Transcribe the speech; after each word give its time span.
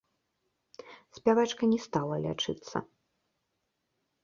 Спявачка 1.17 1.63
не 1.75 1.79
стала 1.85 2.15
лячыцца. 2.25 2.77